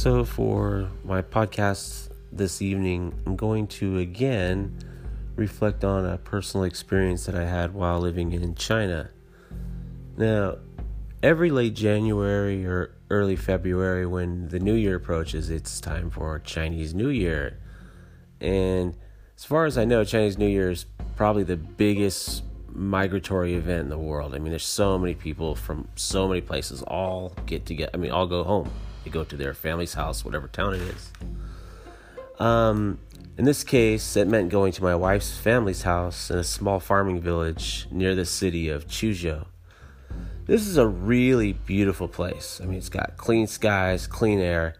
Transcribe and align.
So, 0.00 0.24
for 0.24 0.88
my 1.04 1.20
podcast 1.20 2.08
this 2.32 2.62
evening, 2.62 3.12
I'm 3.26 3.36
going 3.36 3.66
to 3.66 3.98
again 3.98 4.78
reflect 5.36 5.84
on 5.84 6.06
a 6.06 6.16
personal 6.16 6.64
experience 6.64 7.26
that 7.26 7.34
I 7.34 7.44
had 7.44 7.74
while 7.74 8.00
living 8.00 8.32
in 8.32 8.54
China. 8.54 9.10
Now, 10.16 10.56
every 11.22 11.50
late 11.50 11.74
January 11.74 12.64
or 12.64 12.92
early 13.10 13.36
February, 13.36 14.06
when 14.06 14.48
the 14.48 14.58
new 14.58 14.72
year 14.72 14.96
approaches, 14.96 15.50
it's 15.50 15.82
time 15.82 16.08
for 16.08 16.38
Chinese 16.38 16.94
New 16.94 17.10
Year. 17.10 17.58
And 18.40 18.96
as 19.36 19.44
far 19.44 19.66
as 19.66 19.76
I 19.76 19.84
know, 19.84 20.02
Chinese 20.02 20.38
New 20.38 20.48
Year 20.48 20.70
is 20.70 20.86
probably 21.14 21.42
the 21.42 21.58
biggest 21.58 22.42
migratory 22.74 23.54
event 23.54 23.82
in 23.82 23.88
the 23.88 23.98
world. 23.98 24.34
I 24.34 24.38
mean, 24.38 24.50
there's 24.50 24.64
so 24.64 24.98
many 24.98 25.14
people 25.14 25.54
from 25.54 25.88
so 25.96 26.28
many 26.28 26.40
places 26.40 26.82
all 26.82 27.32
get 27.46 27.66
together. 27.66 27.90
I 27.94 27.96
mean, 27.96 28.10
all 28.10 28.26
go 28.26 28.44
home. 28.44 28.70
They 29.04 29.10
go 29.10 29.24
to 29.24 29.36
their 29.36 29.54
family's 29.54 29.94
house, 29.94 30.24
whatever 30.24 30.48
town 30.48 30.74
it 30.74 30.82
is. 30.82 31.12
Um, 32.38 32.98
in 33.36 33.44
this 33.44 33.64
case, 33.64 34.16
it 34.16 34.28
meant 34.28 34.50
going 34.50 34.72
to 34.72 34.82
my 34.82 34.94
wife's 34.94 35.36
family's 35.36 35.82
house 35.82 36.30
in 36.30 36.38
a 36.38 36.44
small 36.44 36.80
farming 36.80 37.20
village 37.20 37.86
near 37.90 38.14
the 38.14 38.24
city 38.24 38.68
of 38.68 38.86
Quzhou. 38.86 39.46
This 40.46 40.66
is 40.66 40.76
a 40.76 40.86
really 40.86 41.52
beautiful 41.52 42.08
place. 42.08 42.60
I 42.62 42.66
mean, 42.66 42.78
it's 42.78 42.88
got 42.88 43.16
clean 43.16 43.46
skies, 43.46 44.06
clean 44.06 44.40
air. 44.40 44.74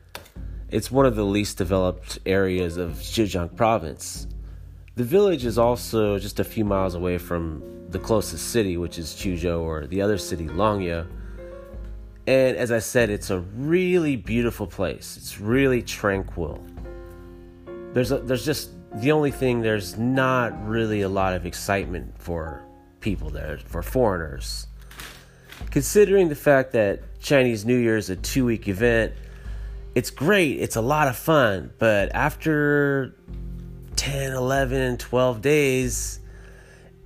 It's 0.68 0.90
one 0.90 1.06
of 1.06 1.16
the 1.16 1.24
least 1.24 1.58
developed 1.58 2.18
areas 2.26 2.76
of 2.76 2.92
Zhejiang 2.92 3.56
province. 3.56 4.26
The 4.96 5.04
village 5.04 5.44
is 5.44 5.56
also 5.56 6.18
just 6.18 6.40
a 6.40 6.44
few 6.44 6.64
miles 6.64 6.94
away 6.94 7.18
from 7.18 7.62
the 7.90 7.98
closest 7.98 8.50
city, 8.50 8.76
which 8.76 8.98
is 8.98 9.08
Quzhou, 9.08 9.60
or 9.60 9.86
the 9.86 10.00
other 10.02 10.18
city, 10.18 10.46
Longyou. 10.46 11.06
And 12.26 12.56
as 12.56 12.70
I 12.70 12.78
said, 12.78 13.10
it's 13.10 13.30
a 13.30 13.40
really 13.40 14.16
beautiful 14.16 14.66
place. 14.66 15.16
It's 15.16 15.40
really 15.40 15.82
tranquil. 15.82 16.62
There's 17.92 18.12
a, 18.12 18.18
there's 18.18 18.44
just 18.44 18.70
the 18.94 19.12
only 19.12 19.30
thing 19.30 19.60
there's 19.60 19.98
not 19.98 20.66
really 20.66 21.02
a 21.02 21.08
lot 21.08 21.34
of 21.34 21.46
excitement 21.46 22.14
for 22.18 22.62
people 23.00 23.30
there, 23.30 23.58
for 23.58 23.82
foreigners. 23.82 24.66
Considering 25.70 26.28
the 26.28 26.34
fact 26.36 26.72
that 26.72 27.20
Chinese 27.20 27.64
New 27.64 27.76
Year 27.76 27.96
is 27.96 28.10
a 28.10 28.16
two 28.16 28.44
week 28.44 28.68
event, 28.68 29.12
it's 29.94 30.10
great, 30.10 30.60
it's 30.60 30.76
a 30.76 30.80
lot 30.80 31.08
of 31.08 31.16
fun, 31.16 31.72
but 31.78 32.14
after 32.14 33.16
10, 33.96 34.32
11, 34.32 34.98
12 34.98 35.42
days, 35.42 36.19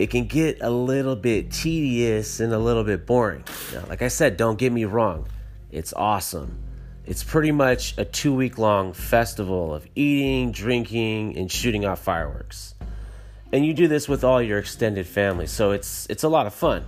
it 0.05 0.10
can 0.10 0.27
get 0.27 0.58
a 0.60 0.69
little 0.69 1.16
bit 1.16 1.50
tedious 1.50 2.38
and 2.38 2.52
a 2.52 2.58
little 2.58 2.84
bit 2.84 3.06
boring. 3.06 3.42
Now, 3.72 3.84
like 3.88 4.02
I 4.02 4.08
said, 4.08 4.36
don't 4.36 4.58
get 4.58 4.70
me 4.70 4.84
wrong, 4.84 5.27
it's 5.72 5.94
awesome. 5.94 6.58
It's 7.06 7.24
pretty 7.24 7.52
much 7.52 7.96
a 7.96 8.05
two 8.05 8.34
week 8.34 8.58
long 8.58 8.92
festival 8.92 9.74
of 9.74 9.88
eating, 9.94 10.52
drinking, 10.52 11.38
and 11.38 11.50
shooting 11.50 11.86
off 11.86 12.00
fireworks. 12.00 12.74
And 13.50 13.64
you 13.64 13.72
do 13.72 13.88
this 13.88 14.06
with 14.06 14.24
all 14.24 14.42
your 14.42 14.58
extended 14.58 15.06
family, 15.06 15.46
so 15.46 15.70
it's 15.70 16.06
it's 16.11 16.22
a 16.22 16.28
lot 16.28 16.46
of 16.46 16.52
fun. 16.52 16.84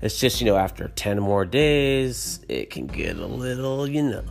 It's 0.00 0.20
just, 0.20 0.40
you 0.40 0.46
know, 0.46 0.56
after 0.56 0.86
10 0.86 1.18
more 1.18 1.44
days, 1.44 2.44
it 2.48 2.70
can 2.70 2.86
get 2.86 3.16
a 3.16 3.26
little, 3.26 3.88
you 3.88 4.04
know. 4.04 4.22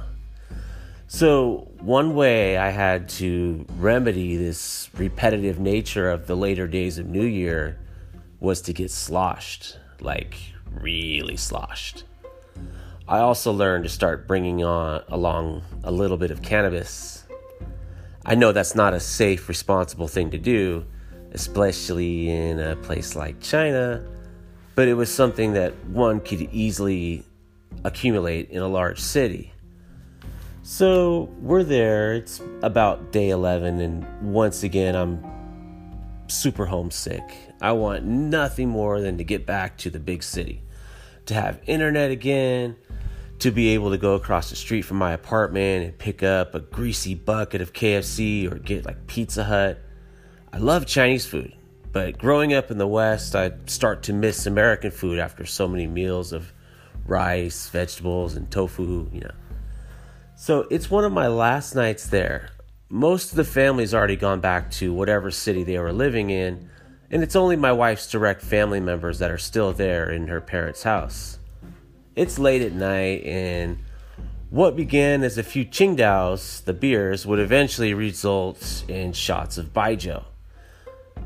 So, 1.07 1.67
one 1.81 2.16
way 2.16 2.55
I 2.55 2.69
had 2.69 3.09
to 3.19 3.66
remedy 3.77 4.38
this 4.38 4.89
repetitive 4.95 5.59
nature 5.59 6.09
of 6.09 6.27
the 6.27 6.35
later 6.35 6.66
days 6.66 6.97
of 6.97 7.07
New 7.07 7.25
Year 7.25 7.77
was 8.45 8.61
to 8.61 8.71
get 8.71 8.91
sloshed, 8.91 9.79
like 9.99 10.38
really 10.69 11.35
sloshed. 11.35 12.03
I 13.07 13.17
also 13.17 13.51
learned 13.51 13.85
to 13.85 13.89
start 13.89 14.27
bringing 14.27 14.63
on 14.63 15.03
along 15.07 15.63
a 15.83 15.91
little 15.91 16.15
bit 16.15 16.29
of 16.29 16.43
cannabis. 16.43 17.25
I 18.23 18.35
know 18.35 18.51
that's 18.51 18.75
not 18.75 18.94
a 18.94 19.00
safe, 19.00 19.50
responsible 19.50 20.07
thing 20.07 20.29
to 20.29 20.38
do, 20.38 20.85
especially 21.31 22.29
in 22.29 22.59
a 22.59 22.75
place 22.75 23.16
like 23.16 23.41
China, 23.41 24.06
but 24.75 24.88
it 24.88 24.94
was 24.94 25.12
something 25.12 25.53
that 25.53 25.73
one 25.88 26.19
could 26.19 26.41
easily 26.53 27.23
accumulate 27.83 28.51
in 28.51 28.62
a 28.62 28.67
large 28.67 29.00
city. 29.00 29.53
So 30.62 31.29
we're 31.41 31.63
there. 31.63 32.13
It's 32.13 32.41
about 32.62 33.12
day 33.12 33.31
11, 33.31 33.81
and 33.81 34.33
once 34.33 34.62
again, 34.62 34.95
I'm 34.95 35.23
super 36.28 36.66
homesick. 36.66 37.24
I 37.62 37.72
want 37.74 38.06
nothing 38.06 38.69
more 38.69 39.02
than 39.02 39.18
to 39.18 39.24
get 39.24 39.46
back 39.46 39.78
to 39.80 39.90
the 39.90 40.00
big 40.00 40.24
city, 40.24 40.62
to 41.25 41.34
have 41.34 41.59
internet 41.66 42.12
again, 42.12 42.75
to 43.40 43.52
be 43.52 43.69
able 43.69 43.91
to 43.91 43.97
go 43.97 44.13
across 44.16 44.50
the 44.50 44.56
street 44.56 44.84
from 44.84 44.97
my 44.97 45.12
apartment 45.12 45.86
and 45.86 45.97
pick 45.97 46.24
up 46.24 46.56
a 46.56 46.59
greasy 46.59 47.16
bucket 47.16 47.62
of 47.62 47.74
KFC 47.74 48.52
or 48.52 48.56
get 48.56 48.86
like 48.86 49.08
Pizza 49.08 49.44
Hut. 49.44 49.81
I 50.53 50.58
love 50.58 50.86
Chinese 50.86 51.25
food, 51.25 51.53
but 51.91 52.18
growing 52.18 52.53
up 52.53 52.72
in 52.72 52.78
the 52.78 52.88
West, 52.88 53.36
I 53.36 53.52
start 53.66 54.03
to 54.03 54.13
miss 54.13 54.46
American 54.46 54.92
food 54.92 55.19
after 55.19 55.46
so 55.46 55.68
many 55.68 55.86
meals 55.88 56.31
of 56.31 56.53
rice, 57.06 57.69
vegetables, 57.69 58.36
and 58.36 58.50
tofu, 58.50 59.09
you 59.12 59.22
know. 59.22 59.31
So 60.38 60.68
it's 60.69 60.90
one 60.90 61.06
of 61.06 61.12
my 61.12 61.28
last 61.28 61.75
nights 61.75 62.07
there 62.07 62.50
most 62.90 63.31
of 63.31 63.38
the 63.38 63.44
family's 63.44 63.94
already 63.94 64.16
gone 64.16 64.40
back 64.40 64.69
to 64.72 64.94
whatever 64.94 65.31
city 65.31 65.63
they 65.63 65.79
were 65.79 65.94
living 65.94 66.29
in, 66.29 66.69
and 67.09 67.23
it's 67.23 67.35
only 67.35 67.56
my 67.56 67.72
wife's 67.72 68.09
direct 68.09 68.41
family 68.41 68.79
members 68.79 69.19
that 69.19 69.31
are 69.31 69.38
still 69.38 69.73
there 69.73 70.09
in 70.09 70.28
her 70.28 70.41
parents' 70.41 70.84
house. 70.84 71.40
It's 72.16 72.40
late 72.40 72.62
at 72.62 72.74
night, 72.74 73.24
and 73.25 73.79
what 74.50 74.75
began 74.75 75.24
as 75.24 75.38
a 75.38 75.44
few 75.44 75.66
Qingdaos, 75.66 76.63
the 76.63 76.74
beers, 76.74 77.25
would 77.25 77.40
eventually 77.40 77.94
result 77.94 78.84
in 78.88 79.13
shots 79.13 79.57
of 79.57 79.74
Baijiu. 79.74 80.24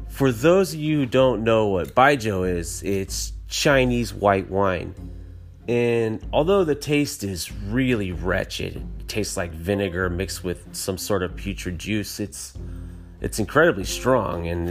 For 0.07 0.31
those 0.31 0.73
of 0.73 0.79
you 0.79 0.99
who 0.99 1.05
don't 1.05 1.43
know 1.43 1.67
what 1.67 1.93
Baijiu 1.93 2.49
is, 2.49 2.81
it's 2.83 3.33
Chinese 3.47 4.13
white 4.13 4.49
wine. 4.49 4.95
And 5.67 6.25
although 6.33 6.63
the 6.63 6.75
taste 6.75 7.23
is 7.23 7.51
really 7.51 8.11
wretched, 8.11 8.77
it 8.99 9.07
tastes 9.07 9.37
like 9.37 9.51
vinegar 9.51 10.09
mixed 10.09 10.43
with 10.43 10.75
some 10.75 10.97
sort 10.97 11.21
of 11.21 11.35
putrid 11.35 11.77
juice. 11.77 12.19
It's 12.19 12.53
it's 13.21 13.37
incredibly 13.37 13.83
strong 13.83 14.47
and 14.47 14.69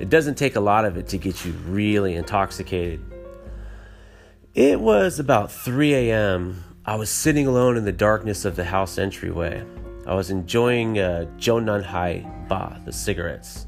it 0.00 0.10
doesn't 0.10 0.34
take 0.34 0.56
a 0.56 0.60
lot 0.60 0.84
of 0.84 0.96
it 0.96 1.08
to 1.08 1.18
get 1.18 1.44
you 1.44 1.52
really 1.66 2.14
intoxicated. 2.14 3.00
It 4.54 4.80
was 4.80 5.18
about 5.18 5.52
3 5.52 5.94
a.m. 5.94 6.64
I 6.84 6.96
was 6.96 7.10
sitting 7.10 7.46
alone 7.46 7.76
in 7.76 7.84
the 7.84 7.92
darkness 7.92 8.44
of 8.44 8.56
the 8.56 8.64
house 8.64 8.98
entryway. 8.98 9.64
I 10.06 10.14
was 10.14 10.30
enjoying 10.30 10.98
uh, 10.98 11.26
Zhongnanhai 11.36 12.48
Ba, 12.48 12.80
the 12.84 12.92
cigarettes. 12.92 13.66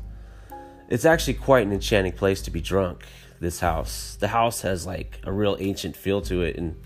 It's 0.88 1.04
actually 1.04 1.34
quite 1.34 1.66
an 1.66 1.72
enchanting 1.72 2.12
place 2.12 2.42
to 2.42 2.50
be 2.50 2.60
drunk 2.60 3.04
this 3.40 3.60
house. 3.60 4.16
The 4.20 4.28
house 4.28 4.60
has 4.62 4.86
like 4.86 5.18
a 5.24 5.32
real 5.32 5.56
ancient 5.58 5.96
feel 5.96 6.20
to 6.22 6.42
it, 6.42 6.56
and 6.56 6.76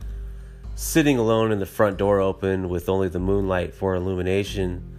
sitting 0.75 1.19
alone 1.19 1.53
in 1.53 1.59
the 1.59 1.67
front 1.67 1.99
door 1.99 2.21
open 2.21 2.69
with 2.69 2.89
only 2.89 3.09
the 3.09 3.19
moonlight 3.19 3.75
for 3.75 3.95
illumination 3.95 4.91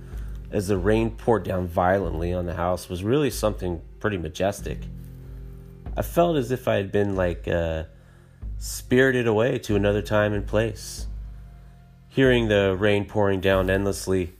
as 0.51 0.67
the 0.67 0.77
rain 0.77 1.11
poured 1.11 1.43
down 1.43 1.67
violently 1.67 2.33
on 2.33 2.45
the 2.45 2.53
house 2.53 2.87
was 2.87 3.03
really 3.03 3.29
something 3.29 3.81
pretty 3.99 4.17
majestic. 4.17 4.79
I 5.97 6.01
felt 6.01 6.37
as 6.37 6.51
if 6.51 6.67
I 6.67 6.75
had 6.75 6.91
been 6.91 7.15
like 7.15 7.47
uh, 7.47 7.83
spirited 8.57 9.27
away 9.27 9.57
to 9.59 9.75
another 9.75 10.01
time 10.01 10.33
and 10.33 10.45
place. 10.45 11.07
Hearing 12.09 12.47
the 12.47 12.75
rain 12.77 13.05
pouring 13.05 13.41
down 13.41 13.69
endlessly, 13.69 14.33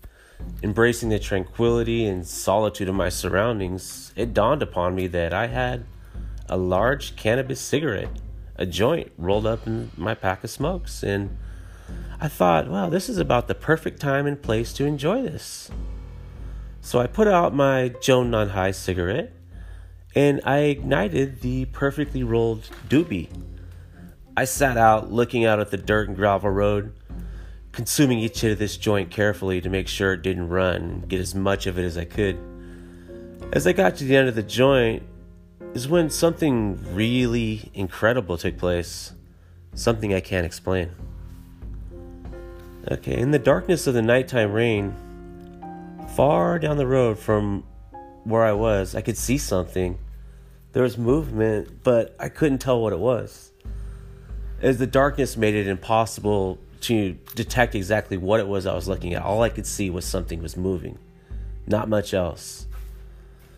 embracing 0.63 1.09
the 1.09 1.19
tranquility 1.19 2.05
and 2.05 2.25
solitude 2.25 2.87
of 2.87 2.95
my 2.95 3.09
surroundings, 3.09 4.13
it 4.15 4.33
dawned 4.33 4.61
upon 4.61 4.95
me 4.95 5.07
that 5.07 5.33
I 5.33 5.47
had 5.47 5.85
a 6.47 6.57
large 6.57 7.15
cannabis 7.15 7.59
cigarette, 7.59 8.09
a 8.55 8.65
joint 8.65 9.11
rolled 9.17 9.45
up 9.45 9.67
in 9.67 9.91
my 9.97 10.13
pack 10.13 10.43
of 10.43 10.49
smokes. 10.49 11.03
And 11.03 11.37
I 12.19 12.27
thought, 12.27 12.67
wow, 12.67 12.89
this 12.89 13.09
is 13.09 13.17
about 13.17 13.47
the 13.47 13.55
perfect 13.55 13.99
time 13.99 14.25
and 14.25 14.41
place 14.41 14.73
to 14.73 14.85
enjoy 14.85 15.21
this. 15.23 15.71
So 16.81 16.99
I 16.99 17.07
put 17.07 17.27
out 17.27 17.53
my 17.53 17.89
Zhongnanhai 17.99 18.75
cigarette 18.75 19.33
and 20.15 20.39
I 20.45 20.59
ignited 20.59 21.41
the 21.41 21.65
perfectly 21.65 22.23
rolled 22.23 22.69
doobie. 22.87 23.29
I 24.37 24.45
sat 24.45 24.77
out 24.77 25.11
looking 25.11 25.45
out 25.45 25.59
at 25.59 25.71
the 25.71 25.77
dirt 25.77 26.07
and 26.07 26.15
gravel 26.15 26.49
road, 26.49 26.93
consuming 27.71 28.19
each 28.19 28.41
hit 28.41 28.51
of 28.51 28.59
this 28.59 28.77
joint 28.77 29.11
carefully 29.11 29.61
to 29.61 29.69
make 29.69 29.87
sure 29.87 30.13
it 30.13 30.21
didn't 30.21 30.49
run 30.49 31.03
get 31.07 31.19
as 31.19 31.35
much 31.35 31.67
of 31.67 31.77
it 31.79 31.83
as 31.83 31.97
I 31.97 32.05
could. 32.05 32.37
As 33.51 33.67
I 33.67 33.73
got 33.73 33.95
to 33.97 34.03
the 34.03 34.15
end 34.15 34.29
of 34.29 34.35
the 34.35 34.43
joint, 34.43 35.03
is 35.73 35.87
when 35.87 36.09
something 36.09 36.79
really 36.93 37.69
incredible 37.73 38.37
took 38.37 38.57
place. 38.57 39.13
Something 39.73 40.13
I 40.13 40.21
can't 40.21 40.45
explain. 40.45 40.91
Okay, 42.89 43.17
in 43.17 43.31
the 43.31 43.39
darkness 43.39 43.87
of 43.87 43.93
the 43.93 44.01
nighttime 44.01 44.51
rain, 44.51 44.95
far 46.15 46.59
down 46.59 46.77
the 46.77 46.87
road 46.87 47.19
from 47.19 47.63
where 48.23 48.43
I 48.43 48.53
was, 48.53 48.95
I 48.95 49.01
could 49.01 49.17
see 49.17 49.37
something. 49.37 49.97
There 50.71 50.83
was 50.83 50.97
movement, 50.97 51.83
but 51.83 52.15
I 52.19 52.29
couldn't 52.29 52.59
tell 52.59 52.81
what 52.81 52.93
it 52.93 52.99
was. 52.99 53.51
As 54.61 54.77
the 54.77 54.87
darkness 54.87 55.35
made 55.35 55.55
it 55.55 55.67
impossible 55.67 56.59
to 56.81 57.13
detect 57.33 57.75
exactly 57.75 58.17
what 58.17 58.39
it 58.39 58.47
was 58.47 58.65
I 58.65 58.75
was 58.75 58.87
looking 58.87 59.13
at. 59.13 59.23
All 59.23 59.41
I 59.41 59.49
could 59.49 59.65
see 59.65 59.89
was 59.89 60.05
something 60.05 60.41
was 60.41 60.55
moving, 60.55 60.99
not 61.65 61.89
much 61.89 62.13
else. 62.13 62.67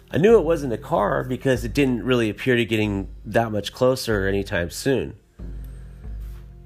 I 0.10 0.18
knew 0.18 0.38
it 0.38 0.46
wasn't 0.46 0.72
a 0.72 0.78
car 0.78 1.24
because 1.24 1.66
it 1.66 1.74
didn't 1.74 2.04
really 2.04 2.30
appear 2.30 2.56
to 2.56 2.64
getting 2.64 3.10
that 3.26 3.52
much 3.52 3.74
closer 3.74 4.28
anytime 4.28 4.70
soon. 4.70 5.18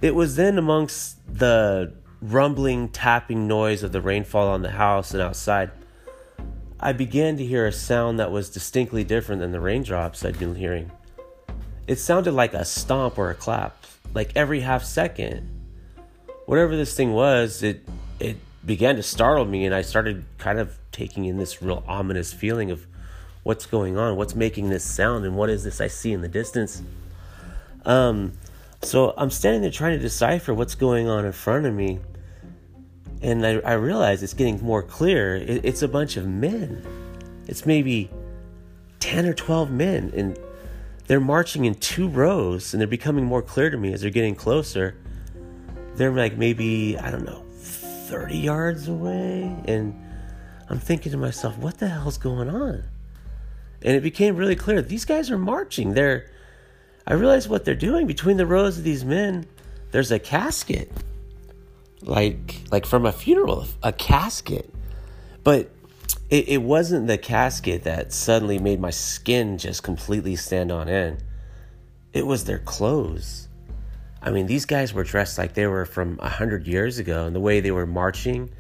It 0.02 0.14
was 0.14 0.36
then 0.36 0.58
amongst 0.58 1.18
the 1.28 1.94
rumbling, 2.22 2.90
tapping 2.90 3.48
noise 3.48 3.82
of 3.82 3.92
the 3.92 4.02
rainfall 4.02 4.48
on 4.48 4.62
the 4.62 4.72
house 4.72 5.14
and 5.14 5.22
outside, 5.22 5.72
I 6.80 6.94
began 6.94 7.38
to 7.38 7.46
hear 7.46 7.66
a 7.66 7.72
sound 7.72 8.20
that 8.20 8.32
was 8.32 8.50
distinctly 8.50 9.04
different 9.04 9.42
than 9.42 9.52
the 9.52 9.60
raindrops 9.60 10.24
I'd 10.24 10.40
been 10.40 10.56
hearing. 10.56 10.92
It 11.88 11.98
sounded 11.98 12.34
like 12.34 12.54
a 12.54 12.66
stomp 12.66 13.18
or 13.18 13.32
a 13.32 13.36
clap, 13.36 13.86
like 14.14 14.32
every 14.36 14.62
half 14.62 14.84
second. 14.84 15.50
Whatever 16.46 16.76
this 16.76 16.96
thing 16.96 17.14
was, 17.14 17.64
it 17.64 17.88
it 18.20 18.38
began 18.66 18.96
to 18.96 19.04
startle 19.04 19.46
me 19.46 19.66
and 19.66 19.74
I 19.74 19.82
started 19.82 20.26
kind 20.38 20.60
of 20.60 20.78
taking 20.92 21.26
in 21.26 21.38
this 21.38 21.62
real 21.62 21.84
ominous 21.88 22.32
feeling 22.32 22.70
of 22.70 22.86
what's 23.44 23.66
going 23.66 23.98
on, 23.98 24.16
what's 24.16 24.36
making 24.36 24.70
this 24.70 24.84
sound 24.84 25.26
and 25.26 25.36
what 25.36 25.50
is 25.50 25.64
this 25.64 25.82
I 25.82 25.88
see 25.88 26.12
in 26.14 26.22
the 26.22 26.30
distance. 26.30 26.82
Um 27.86 28.34
so 28.84 29.14
I'm 29.16 29.30
standing 29.30 29.62
there 29.62 29.72
trying 29.72 29.98
to 29.98 30.02
decipher 30.02 30.54
what's 30.54 30.76
going 30.76 31.08
on 31.08 31.26
in 31.26 31.32
front 31.32 31.66
of 31.66 31.74
me. 31.74 32.00
And 33.22 33.46
I, 33.46 33.60
I 33.60 33.74
realize 33.74 34.24
it's 34.24 34.34
getting 34.34 34.62
more 34.64 34.82
clear. 34.82 35.36
It, 35.36 35.64
it's 35.64 35.84
a 35.84 35.88
bunch 35.88 36.18
of 36.18 36.28
men. 36.28 36.84
It's 37.48 37.66
maybe 37.66 38.10
10 39.00 39.28
or 39.28 39.34
12 39.34 39.70
men. 39.70 40.12
And 40.16 40.40
they're 41.06 41.20
marching 41.20 41.66
in 41.66 41.76
two 41.76 42.08
rows. 42.08 42.74
And 42.74 42.82
they're 42.82 42.88
becoming 42.88 43.24
more 43.24 43.44
clear 43.44 43.70
to 43.70 43.78
me 43.78 43.94
as 43.94 44.02
they're 44.02 44.10
getting 44.10 44.34
closer. 44.34 44.98
They're 45.96 46.12
like 46.12 46.38
maybe, 46.38 46.98
I 46.98 47.12
don't 47.12 47.26
know, 47.26 47.44
30 47.52 48.36
yards 48.36 48.88
away. 48.88 49.56
And 49.66 49.94
I'm 50.70 50.80
thinking 50.80 51.12
to 51.12 51.20
myself, 51.20 51.56
what 51.60 51.78
the 51.78 51.88
hell's 51.88 52.18
going 52.18 52.50
on? 52.50 52.84
And 53.84 53.96
it 53.96 54.04
became 54.04 54.36
really 54.36 54.56
clear 54.56 54.82
these 54.82 55.06
guys 55.06 55.32
are 55.32 55.38
marching. 55.38 55.94
They're 55.94 56.32
I 57.06 57.14
realized 57.14 57.50
what 57.50 57.66
they're 57.66 57.76
doing 57.76 58.08
between 58.08 58.38
the 58.38 58.46
rows 58.46 58.78
of 58.78 58.84
these 58.84 59.04
men. 59.04 59.48
There's 59.92 60.12
a 60.12 60.20
casket, 60.20 60.92
like 62.02 62.62
like 62.72 62.86
from 62.86 63.06
a 63.06 63.12
funeral, 63.12 63.66
a 63.82 63.92
casket, 63.92 64.74
but 65.44 65.70
it, 66.30 66.48
it 66.48 66.62
wasn't 66.62 67.08
the 67.08 67.18
casket 67.18 67.84
that 67.84 68.14
suddenly 68.14 68.60
made 68.60 68.80
my 68.80 68.92
skin 68.92 69.58
just 69.58 69.84
completely 69.84 70.36
stand 70.36 70.72
on 70.72 70.88
end. 70.88 71.24
It 72.14 72.26
was 72.26 72.46
their 72.46 72.60
clothes. 72.60 73.48
I 74.22 74.30
mean, 74.30 74.46
these 74.46 74.66
guys 74.66 74.94
were 74.94 75.04
dressed 75.04 75.38
like 75.38 75.56
they 75.56 75.66
were 75.66 75.86
from 75.86 76.20
a 76.22 76.30
hundred 76.30 76.68
years 76.68 77.00
ago, 77.00 77.26
and 77.26 77.36
the 77.36 77.40
way 77.40 77.60
they 77.60 77.72
were 77.72 77.88
marching, 77.88 78.52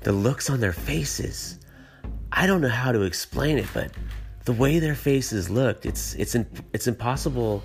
the 0.00 0.12
looks 0.12 0.50
on 0.50 0.60
their 0.60 0.72
faces. 0.72 1.58
I 2.30 2.46
don't 2.46 2.60
know 2.60 2.68
how 2.68 2.92
to 2.92 3.02
explain 3.02 3.58
it, 3.58 3.66
but 3.72 3.90
the 4.44 4.52
way 4.52 4.78
their 4.78 4.94
faces 4.94 5.50
looked, 5.50 5.86
it's 5.86 6.14
it's 6.14 6.36
it's 6.72 6.86
impossible 6.86 7.62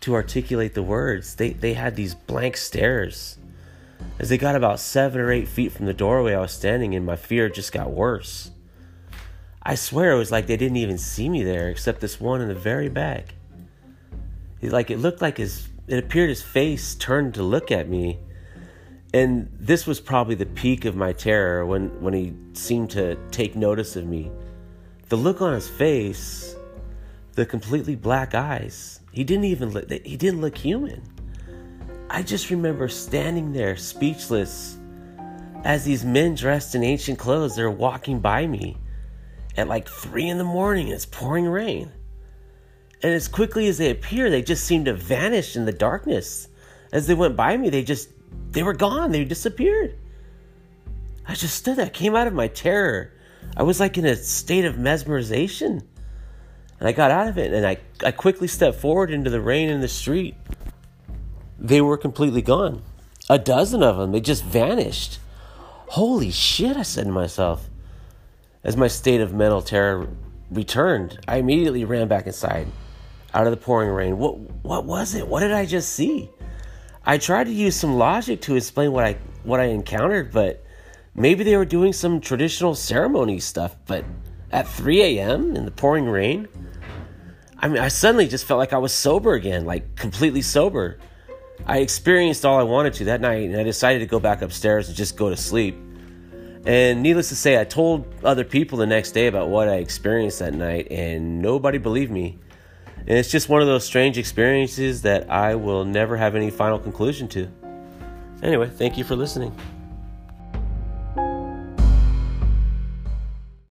to 0.00 0.14
articulate 0.14 0.74
the 0.74 0.82
words. 0.82 1.34
They 1.34 1.50
they 1.50 1.74
had 1.74 1.96
these 1.96 2.14
blank 2.14 2.56
stares. 2.56 3.38
As 4.18 4.28
they 4.28 4.38
got 4.38 4.56
about 4.56 4.80
seven 4.80 5.20
or 5.20 5.30
eight 5.30 5.48
feet 5.48 5.72
from 5.72 5.86
the 5.86 5.94
doorway 5.94 6.34
I 6.34 6.40
was 6.40 6.52
standing 6.52 6.92
in, 6.92 7.04
my 7.04 7.16
fear 7.16 7.48
just 7.48 7.72
got 7.72 7.90
worse. 7.90 8.50
I 9.62 9.74
swear 9.74 10.12
it 10.12 10.18
was 10.18 10.30
like 10.30 10.46
they 10.46 10.56
didn't 10.56 10.76
even 10.76 10.98
see 10.98 11.28
me 11.28 11.42
there, 11.42 11.68
except 11.68 12.00
this 12.00 12.20
one 12.20 12.40
in 12.40 12.48
the 12.48 12.54
very 12.54 12.88
back. 12.88 13.34
He, 14.60 14.70
like 14.70 14.90
it 14.90 14.98
looked 14.98 15.20
like 15.20 15.38
his 15.38 15.68
it 15.86 15.98
appeared 15.98 16.30
his 16.30 16.42
face 16.42 16.94
turned 16.94 17.34
to 17.34 17.42
look 17.42 17.70
at 17.70 17.88
me. 17.88 18.18
And 19.14 19.48
this 19.58 19.86
was 19.86 20.00
probably 20.00 20.34
the 20.34 20.46
peak 20.46 20.84
of 20.84 20.96
my 20.96 21.12
terror 21.12 21.64
when, 21.64 21.88
when 22.02 22.12
he 22.12 22.34
seemed 22.52 22.90
to 22.90 23.16
take 23.30 23.56
notice 23.56 23.96
of 23.96 24.04
me 24.04 24.30
the 25.08 25.16
look 25.16 25.40
on 25.40 25.52
his 25.52 25.68
face, 25.68 26.56
the 27.32 27.46
completely 27.46 27.94
black 27.94 28.34
eyes. 28.34 29.00
He 29.12 29.24
didn't 29.24 29.44
even 29.44 29.70
look, 29.70 29.90
he 29.90 30.16
didn't 30.16 30.40
look 30.40 30.56
human. 30.56 31.02
I 32.10 32.22
just 32.22 32.50
remember 32.50 32.88
standing 32.88 33.52
there 33.52 33.76
speechless 33.76 34.78
as 35.64 35.84
these 35.84 36.04
men 36.04 36.34
dressed 36.34 36.74
in 36.74 36.84
ancient 36.84 37.18
clothes 37.18 37.56
they're 37.56 37.70
walking 37.70 38.20
by 38.20 38.46
me 38.46 38.76
at 39.56 39.68
like 39.68 39.88
three 39.88 40.28
in 40.28 40.38
the 40.38 40.44
morning 40.44 40.88
it's 40.88 41.06
pouring 41.06 41.46
rain. 41.46 41.90
And 43.02 43.12
as 43.12 43.28
quickly 43.28 43.68
as 43.68 43.78
they 43.78 43.90
appear, 43.90 44.30
they 44.30 44.42
just 44.42 44.64
seemed 44.64 44.86
to 44.86 44.94
vanish 44.94 45.56
in 45.56 45.66
the 45.66 45.72
darkness. 45.72 46.48
As 46.92 47.06
they 47.06 47.14
went 47.14 47.36
by 47.36 47.56
me, 47.56 47.68
they 47.68 47.82
just 47.82 48.08
they 48.50 48.62
were 48.62 48.74
gone. 48.74 49.12
They 49.12 49.24
disappeared. 49.24 49.98
I 51.26 51.34
just 51.34 51.56
stood 51.56 51.76
there, 51.76 51.90
came 51.90 52.14
out 52.14 52.26
of 52.26 52.32
my 52.32 52.48
terror 52.48 53.12
I 53.56 53.62
was 53.62 53.80
like 53.80 53.98
in 53.98 54.06
a 54.06 54.16
state 54.16 54.64
of 54.64 54.76
mesmerization. 54.76 55.82
And 56.78 56.88
I 56.88 56.92
got 56.92 57.10
out 57.10 57.28
of 57.28 57.38
it 57.38 57.52
and 57.52 57.66
I, 57.66 57.78
I 58.04 58.10
quickly 58.10 58.48
stepped 58.48 58.78
forward 58.78 59.10
into 59.10 59.30
the 59.30 59.40
rain 59.40 59.68
in 59.68 59.80
the 59.80 59.88
street. 59.88 60.34
They 61.58 61.80
were 61.80 61.96
completely 61.96 62.42
gone. 62.42 62.82
A 63.28 63.38
dozen 63.38 63.82
of 63.82 63.96
them, 63.96 64.12
they 64.12 64.20
just 64.20 64.44
vanished. 64.44 65.18
Holy 65.88 66.30
shit, 66.30 66.76
I 66.76 66.82
said 66.82 67.06
to 67.06 67.12
myself. 67.12 67.68
As 68.62 68.76
my 68.76 68.88
state 68.88 69.20
of 69.20 69.32
mental 69.32 69.62
terror 69.62 70.08
returned, 70.50 71.18
I 71.26 71.38
immediately 71.38 71.84
ran 71.84 72.08
back 72.08 72.26
inside, 72.26 72.66
out 73.32 73.46
of 73.46 73.52
the 73.52 73.56
pouring 73.56 73.90
rain. 73.90 74.18
What, 74.18 74.38
what 74.64 74.84
was 74.84 75.14
it? 75.14 75.26
What 75.26 75.40
did 75.40 75.52
I 75.52 75.64
just 75.64 75.92
see? 75.92 76.30
I 77.04 77.18
tried 77.18 77.44
to 77.44 77.52
use 77.52 77.76
some 77.76 77.96
logic 77.96 78.42
to 78.42 78.56
explain 78.56 78.92
what 78.92 79.04
I, 79.04 79.16
what 79.44 79.60
I 79.60 79.66
encountered, 79.66 80.32
but 80.32 80.65
Maybe 81.18 81.44
they 81.44 81.56
were 81.56 81.64
doing 81.64 81.94
some 81.94 82.20
traditional 82.20 82.74
ceremony 82.74 83.40
stuff, 83.40 83.74
but 83.86 84.04
at 84.52 84.68
3 84.68 85.02
a.m. 85.02 85.56
in 85.56 85.64
the 85.64 85.70
pouring 85.70 86.04
rain? 86.06 86.46
I 87.58 87.68
mean, 87.68 87.78
I 87.78 87.88
suddenly 87.88 88.28
just 88.28 88.44
felt 88.44 88.58
like 88.58 88.74
I 88.74 88.78
was 88.78 88.92
sober 88.92 89.32
again, 89.32 89.64
like 89.64 89.96
completely 89.96 90.42
sober. 90.42 90.98
I 91.64 91.78
experienced 91.78 92.44
all 92.44 92.58
I 92.58 92.64
wanted 92.64 92.92
to 92.94 93.04
that 93.06 93.22
night, 93.22 93.48
and 93.48 93.56
I 93.56 93.62
decided 93.62 94.00
to 94.00 94.06
go 94.06 94.20
back 94.20 94.42
upstairs 94.42 94.88
and 94.88 94.96
just 94.96 95.16
go 95.16 95.30
to 95.30 95.36
sleep. 95.38 95.74
And 96.66 97.02
needless 97.02 97.30
to 97.30 97.36
say, 97.36 97.58
I 97.58 97.64
told 97.64 98.06
other 98.22 98.44
people 98.44 98.76
the 98.76 98.86
next 98.86 99.12
day 99.12 99.26
about 99.26 99.48
what 99.48 99.70
I 99.70 99.76
experienced 99.76 100.40
that 100.40 100.52
night, 100.52 100.88
and 100.90 101.40
nobody 101.40 101.78
believed 101.78 102.10
me. 102.10 102.38
And 102.98 103.16
it's 103.16 103.30
just 103.30 103.48
one 103.48 103.62
of 103.62 103.68
those 103.68 103.84
strange 103.84 104.18
experiences 104.18 105.00
that 105.02 105.30
I 105.30 105.54
will 105.54 105.84
never 105.84 106.16
have 106.16 106.34
any 106.34 106.50
final 106.50 106.78
conclusion 106.78 107.26
to. 107.28 107.48
Anyway, 108.42 108.68
thank 108.68 108.98
you 108.98 109.04
for 109.04 109.16
listening. 109.16 109.56